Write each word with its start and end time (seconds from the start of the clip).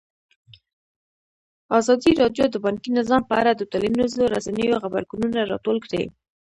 ازادي 1.79 2.11
راډیو 2.21 2.45
د 2.51 2.55
بانکي 2.65 2.89
نظام 2.99 3.21
په 3.29 3.33
اړه 3.41 3.51
د 3.55 3.61
ټولنیزو 3.71 4.31
رسنیو 4.35 4.81
غبرګونونه 4.83 5.39
راټول 5.51 5.77
کړي. 5.85 6.03